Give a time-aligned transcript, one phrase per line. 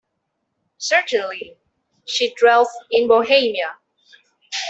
[0.79, 1.59] Certainly
[2.07, 3.77] she dwelt in Bohemia.